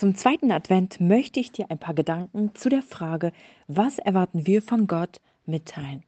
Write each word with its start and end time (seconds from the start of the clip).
Zum 0.00 0.14
zweiten 0.14 0.50
Advent 0.50 0.98
möchte 0.98 1.40
ich 1.40 1.52
dir 1.52 1.70
ein 1.70 1.78
paar 1.78 1.92
Gedanken 1.92 2.54
zu 2.54 2.70
der 2.70 2.82
Frage, 2.82 3.34
was 3.66 3.98
erwarten 3.98 4.46
wir 4.46 4.62
von 4.62 4.86
Gott, 4.86 5.20
mitteilen. 5.44 6.04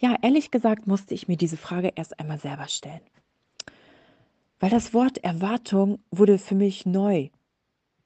Ja, 0.00 0.16
ehrlich 0.22 0.50
gesagt 0.50 0.86
musste 0.86 1.12
ich 1.12 1.28
mir 1.28 1.36
diese 1.36 1.58
Frage 1.58 1.92
erst 1.94 2.18
einmal 2.18 2.38
selber 2.38 2.68
stellen. 2.68 3.02
Weil 4.60 4.70
das 4.70 4.94
Wort 4.94 5.18
Erwartung 5.18 5.98
wurde 6.10 6.38
für 6.38 6.54
mich 6.54 6.86
neu, 6.86 7.28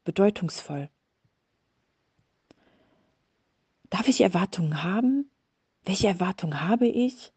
bedeutungsvoll. 0.02 0.90
Darf 3.90 4.08
ich 4.08 4.22
Erwartungen 4.22 4.82
haben? 4.82 5.30
Welche 5.84 6.08
Erwartungen 6.08 6.62
habe 6.62 6.88
ich? 6.88 7.32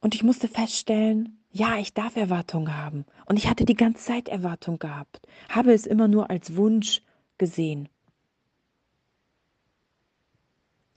Und 0.00 0.16
ich 0.16 0.24
musste 0.24 0.48
feststellen, 0.48 1.43
ja, 1.54 1.78
ich 1.78 1.94
darf 1.94 2.16
Erwartungen 2.16 2.76
haben. 2.76 3.06
Und 3.26 3.36
ich 3.36 3.48
hatte 3.48 3.64
die 3.64 3.76
ganze 3.76 4.04
Zeit 4.04 4.28
Erwartung 4.28 4.80
gehabt, 4.80 5.20
habe 5.48 5.72
es 5.72 5.86
immer 5.86 6.08
nur 6.08 6.28
als 6.28 6.56
Wunsch 6.56 7.00
gesehen. 7.38 7.88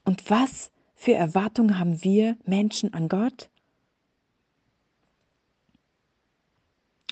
Und 0.04 0.30
was 0.32 0.72
für 0.96 1.14
Erwartungen 1.14 1.78
haben 1.78 2.04
wir 2.04 2.38
Menschen 2.44 2.92
an 2.96 3.08
Gott? 3.08 3.52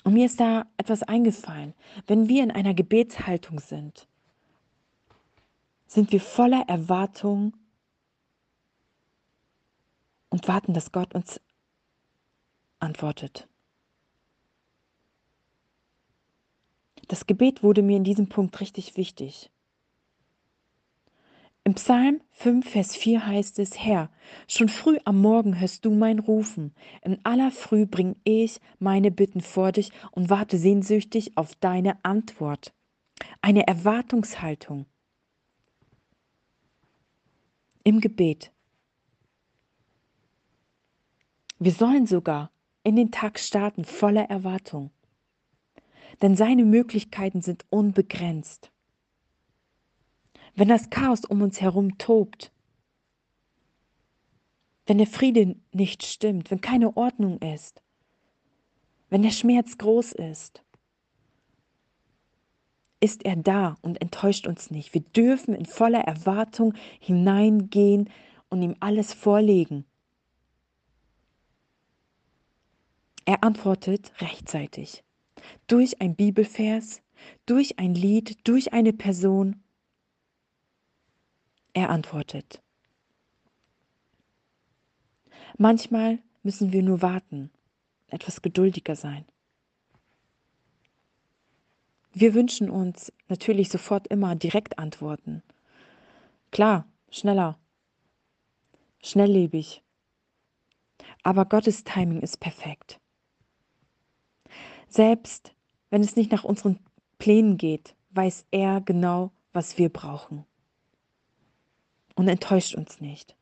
Und 0.02 0.14
mir 0.14 0.26
ist 0.26 0.40
da 0.40 0.66
etwas 0.76 1.04
eingefallen. 1.04 1.72
Wenn 2.08 2.28
wir 2.28 2.42
in 2.42 2.50
einer 2.50 2.74
Gebetshaltung 2.74 3.60
sind, 3.60 4.08
sind 5.86 6.10
wir 6.10 6.20
voller 6.20 6.64
Erwartung 6.66 7.56
und 10.30 10.48
warten, 10.48 10.74
dass 10.74 10.90
Gott 10.90 11.14
uns 11.14 11.40
antwortet. 12.86 13.48
Das 17.08 17.26
Gebet 17.26 17.62
wurde 17.62 17.82
mir 17.82 17.96
in 17.96 18.04
diesem 18.04 18.28
Punkt 18.28 18.60
richtig 18.60 18.96
wichtig. 18.96 19.50
Im 21.64 21.74
Psalm 21.74 22.20
5, 22.30 22.68
Vers 22.70 22.94
4 22.94 23.26
heißt 23.26 23.58
es, 23.58 23.76
Herr, 23.76 24.08
schon 24.46 24.68
früh 24.68 24.98
am 25.04 25.20
Morgen 25.20 25.58
hörst 25.58 25.84
du 25.84 25.90
mein 25.90 26.20
Rufen. 26.20 26.72
In 27.02 27.18
aller 27.24 27.50
Früh 27.50 27.86
bring 27.86 28.14
ich 28.22 28.60
meine 28.78 29.10
Bitten 29.10 29.40
vor 29.40 29.72
dich 29.72 29.90
und 30.12 30.30
warte 30.30 30.58
sehnsüchtig 30.58 31.36
auf 31.36 31.56
deine 31.56 32.04
Antwort. 32.04 32.72
Eine 33.40 33.66
Erwartungshaltung 33.66 34.86
im 37.82 38.00
Gebet. 38.00 38.52
Wir 41.58 41.72
sollen 41.72 42.06
sogar 42.06 42.52
in 42.86 42.96
den 42.96 43.10
Tag 43.10 43.38
starten 43.38 43.84
voller 43.84 44.30
Erwartung, 44.30 44.90
denn 46.22 46.36
seine 46.36 46.64
Möglichkeiten 46.64 47.42
sind 47.42 47.66
unbegrenzt 47.68 48.70
wenn 50.56 50.68
das 50.68 50.90
Chaos 50.90 51.24
um 51.24 51.42
uns 51.42 51.60
herum 51.60 51.98
tobt, 51.98 52.50
wenn 54.86 54.98
der 54.98 55.06
Friede 55.06 55.56
nicht 55.72 56.04
stimmt, 56.04 56.50
wenn 56.50 56.60
keine 56.60 56.96
Ordnung 56.96 57.38
ist, 57.42 57.82
wenn 59.10 59.22
der 59.22 59.30
Schmerz 59.30 59.76
groß 59.78 60.12
ist, 60.12 60.64
ist 63.00 63.24
er 63.24 63.36
da 63.36 63.76
und 63.82 64.00
enttäuscht 64.00 64.46
uns 64.46 64.70
nicht. 64.70 64.94
Wir 64.94 65.02
dürfen 65.02 65.54
in 65.54 65.66
voller 65.66 66.00
Erwartung 66.00 66.72
hineingehen 66.98 68.08
und 68.48 68.62
ihm 68.62 68.74
alles 68.80 69.12
vorlegen. 69.12 69.84
Er 73.26 73.42
antwortet 73.42 74.12
rechtzeitig. 74.20 75.02
Durch 75.66 76.00
ein 76.00 76.14
Bibelvers, 76.14 77.02
durch 77.44 77.78
ein 77.78 77.92
Lied, 77.94 78.38
durch 78.48 78.72
eine 78.72 78.92
Person 78.92 79.62
er 81.72 81.90
antwortet. 81.90 82.62
Manchmal 85.58 86.20
müssen 86.44 86.72
wir 86.72 86.82
nur 86.82 87.02
warten, 87.02 87.50
etwas 88.06 88.42
geduldiger 88.42 88.94
sein. 88.94 89.26
Wir 92.12 92.32
wünschen 92.32 92.70
uns 92.70 93.12
natürlich 93.28 93.70
sofort 93.70 94.06
immer 94.06 94.36
direkt 94.36 94.78
Antworten. 94.78 95.42
Klar, 96.52 96.86
schneller, 97.10 97.58
schnelllebig. 99.02 99.82
Aber 101.24 101.44
Gottes 101.44 101.82
Timing 101.82 102.22
ist 102.22 102.38
perfekt. 102.38 103.00
Selbst 104.96 105.54
wenn 105.90 106.00
es 106.00 106.16
nicht 106.16 106.32
nach 106.32 106.42
unseren 106.42 106.78
Plänen 107.18 107.58
geht, 107.58 107.94
weiß 108.12 108.46
er 108.50 108.80
genau, 108.80 109.30
was 109.52 109.76
wir 109.76 109.90
brauchen 109.90 110.46
und 112.14 112.28
enttäuscht 112.28 112.74
uns 112.74 112.98
nicht. 112.98 113.36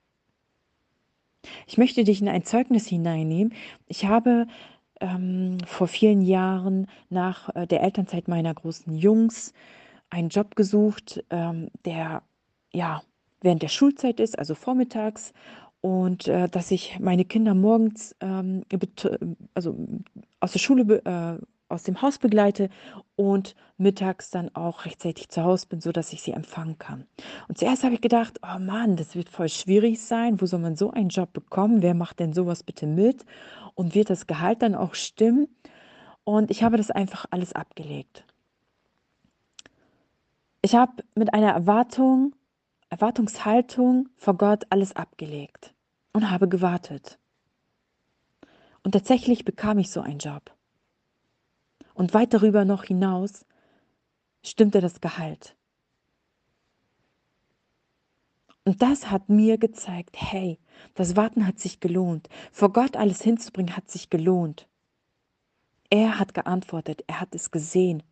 Ich 1.68 1.78
möchte 1.78 2.02
dich 2.02 2.20
in 2.20 2.28
ein 2.28 2.42
Zeugnis 2.42 2.88
hineinnehmen. 2.88 3.54
Ich 3.86 4.06
habe 4.06 4.48
ähm, 5.00 5.58
vor 5.64 5.86
vielen 5.86 6.22
Jahren 6.22 6.88
nach 7.08 7.54
äh, 7.54 7.68
der 7.68 7.82
Elternzeit 7.82 8.26
meiner 8.26 8.52
großen 8.52 8.96
Jungs 8.96 9.52
einen 10.10 10.30
Job 10.30 10.56
gesucht, 10.56 11.22
ähm, 11.30 11.68
der 11.84 12.22
ja 12.72 13.00
während 13.42 13.62
der 13.62 13.68
Schulzeit 13.68 14.18
ist, 14.18 14.36
also 14.36 14.56
vormittags, 14.56 15.32
und 15.84 16.28
äh, 16.28 16.48
dass 16.48 16.70
ich 16.70 16.98
meine 16.98 17.26
Kinder 17.26 17.52
morgens 17.52 18.16
ähm, 18.20 18.64
also 19.52 19.76
aus 20.40 20.52
der 20.52 20.58
Schule 20.58 21.02
äh, 21.04 21.44
aus 21.68 21.82
dem 21.82 22.00
Haus 22.00 22.16
begleite 22.16 22.70
und 23.16 23.54
mittags 23.76 24.30
dann 24.30 24.48
auch 24.56 24.86
rechtzeitig 24.86 25.28
zu 25.28 25.42
Hause 25.42 25.66
bin, 25.66 25.82
sodass 25.82 26.14
ich 26.14 26.22
sie 26.22 26.30
empfangen 26.30 26.78
kann. 26.78 27.06
Und 27.48 27.58
zuerst 27.58 27.84
habe 27.84 27.92
ich 27.92 28.00
gedacht, 28.00 28.38
oh 28.42 28.58
Mann, 28.58 28.96
das 28.96 29.14
wird 29.14 29.28
voll 29.28 29.50
schwierig 29.50 30.00
sein. 30.00 30.40
Wo 30.40 30.46
soll 30.46 30.60
man 30.60 30.74
so 30.74 30.90
einen 30.90 31.10
Job 31.10 31.34
bekommen? 31.34 31.82
Wer 31.82 31.92
macht 31.92 32.18
denn 32.18 32.32
sowas 32.32 32.62
bitte 32.62 32.86
mit? 32.86 33.26
Und 33.74 33.94
wird 33.94 34.08
das 34.08 34.26
Gehalt 34.26 34.62
dann 34.62 34.74
auch 34.74 34.94
stimmen? 34.94 35.48
Und 36.24 36.50
ich 36.50 36.62
habe 36.62 36.78
das 36.78 36.90
einfach 36.90 37.26
alles 37.28 37.52
abgelegt. 37.52 38.24
Ich 40.62 40.74
habe 40.76 41.04
mit 41.14 41.34
einer 41.34 41.50
Erwartung, 41.50 42.34
Erwartungshaltung 42.88 44.08
vor 44.16 44.38
Gott 44.38 44.64
alles 44.70 44.96
abgelegt 44.96 45.73
und 46.14 46.30
habe 46.30 46.48
gewartet. 46.48 47.18
Und 48.82 48.92
tatsächlich 48.92 49.44
bekam 49.44 49.78
ich 49.78 49.90
so 49.90 50.00
einen 50.00 50.18
Job. 50.18 50.54
Und 51.92 52.14
weit 52.14 52.32
darüber 52.32 52.64
noch 52.64 52.84
hinaus 52.84 53.44
stimmte 54.42 54.80
das 54.80 55.00
Gehalt. 55.00 55.56
Und 58.64 58.80
das 58.80 59.10
hat 59.10 59.28
mir 59.28 59.58
gezeigt, 59.58 60.16
hey, 60.18 60.58
das 60.94 61.16
Warten 61.16 61.46
hat 61.46 61.58
sich 61.58 61.80
gelohnt. 61.80 62.28
Vor 62.50 62.72
Gott 62.72 62.96
alles 62.96 63.20
hinzubringen 63.22 63.76
hat 63.76 63.90
sich 63.90 64.08
gelohnt. 64.08 64.66
Er 65.90 66.18
hat 66.18 66.32
geantwortet, 66.32 67.04
er 67.06 67.20
hat 67.20 67.34
es 67.34 67.50
gesehen. 67.50 68.02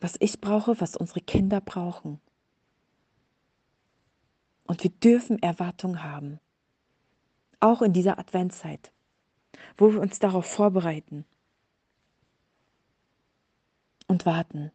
Was 0.00 0.16
ich 0.18 0.40
brauche, 0.40 0.80
was 0.80 0.96
unsere 0.96 1.20
Kinder 1.20 1.60
brauchen. 1.60 2.20
Und 4.72 4.82
wir 4.84 4.90
dürfen 4.90 5.38
Erwartung 5.42 6.02
haben. 6.02 6.40
Auch 7.60 7.82
in 7.82 7.92
dieser 7.92 8.18
Adventszeit, 8.18 8.90
wo 9.76 9.92
wir 9.92 10.00
uns 10.00 10.18
darauf 10.18 10.46
vorbereiten 10.46 11.26
und 14.06 14.24
warten 14.24 14.72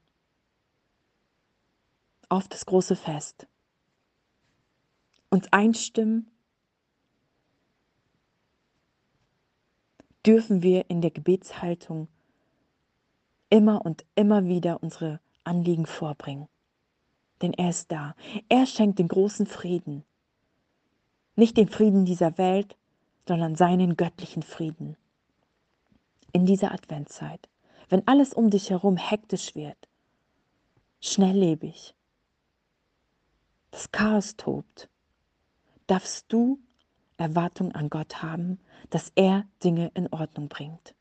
auf 2.29 2.47
das 2.47 2.67
große 2.67 2.95
Fest. 2.95 3.47
Uns 5.31 5.51
einstimmen 5.51 6.29
dürfen 10.23 10.61
wir 10.61 10.91
in 10.91 11.01
der 11.01 11.09
Gebetshaltung 11.09 12.07
immer 13.49 13.83
und 13.83 14.05
immer 14.13 14.45
wieder 14.45 14.83
unsere 14.83 15.19
Anliegen 15.43 15.87
vorbringen. 15.87 16.47
Denn 17.41 17.53
er 17.53 17.69
ist 17.69 17.91
da. 17.91 18.15
Er 18.49 18.65
schenkt 18.65 18.99
den 18.99 19.07
großen 19.07 19.45
Frieden. 19.45 20.03
Nicht 21.35 21.57
den 21.57 21.69
Frieden 21.69 22.05
dieser 22.05 22.37
Welt, 22.37 22.75
sondern 23.27 23.55
seinen 23.55 23.95
göttlichen 23.95 24.41
Frieden. 24.41 24.97
In 26.33 26.45
dieser 26.45 26.71
Adventszeit 26.71 27.47
wenn 27.89 28.07
alles 28.07 28.33
um 28.33 28.49
dich 28.49 28.69
herum 28.69 28.97
hektisch 28.97 29.55
wird, 29.55 29.77
schnelllebig, 30.99 31.95
das 33.71 33.91
Chaos 33.91 34.35
tobt, 34.35 34.89
darfst 35.87 36.25
du 36.31 36.59
Erwartung 37.17 37.71
an 37.73 37.89
Gott 37.89 38.21
haben, 38.21 38.59
dass 38.89 39.11
er 39.15 39.45
Dinge 39.63 39.91
in 39.93 40.11
Ordnung 40.11 40.49
bringt. 40.49 40.95